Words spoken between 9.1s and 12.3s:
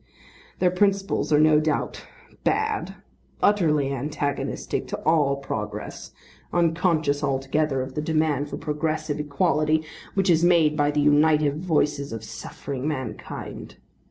equality which is made by the united voices of